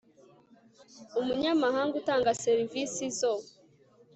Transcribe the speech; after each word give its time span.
umunyamahanga 1.19 1.93
utanga 2.01 2.37
serivisi 2.45 3.03
zo 3.19 3.33